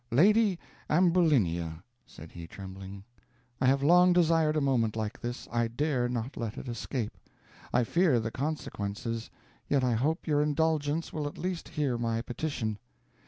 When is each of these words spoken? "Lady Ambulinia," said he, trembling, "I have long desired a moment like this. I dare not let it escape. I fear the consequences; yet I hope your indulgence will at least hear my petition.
"Lady 0.09 0.57
Ambulinia," 0.89 1.83
said 2.07 2.31
he, 2.31 2.47
trembling, 2.47 3.03
"I 3.61 3.67
have 3.67 3.83
long 3.83 4.13
desired 4.13 4.57
a 4.57 4.59
moment 4.59 4.95
like 4.95 5.21
this. 5.21 5.47
I 5.51 5.67
dare 5.67 6.09
not 6.09 6.35
let 6.35 6.57
it 6.57 6.67
escape. 6.67 7.15
I 7.71 7.83
fear 7.83 8.19
the 8.19 8.31
consequences; 8.31 9.29
yet 9.69 9.83
I 9.83 9.93
hope 9.93 10.25
your 10.25 10.41
indulgence 10.41 11.13
will 11.13 11.27
at 11.27 11.37
least 11.37 11.69
hear 11.69 11.99
my 11.99 12.23
petition. 12.23 12.79